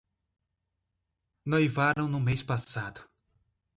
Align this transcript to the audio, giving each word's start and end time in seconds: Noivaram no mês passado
Noivaram 1.45 2.07
no 2.07 2.19
mês 2.19 2.41
passado 2.41 3.07